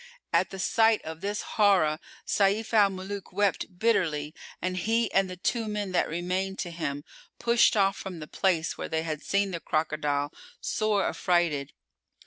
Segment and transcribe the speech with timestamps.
[0.33, 5.37] At the sight of this horror Sayf al Muluk wept bitterly and he and the
[5.37, 7.03] two men[FN#408] that remained to him
[7.37, 11.73] pushed off from the place where they had seen the crocodile, sore affrighted.